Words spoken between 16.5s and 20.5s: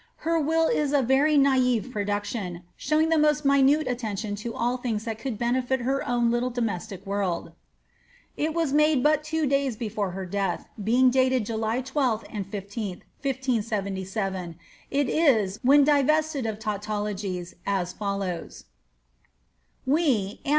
tautologies, as follows:—• W".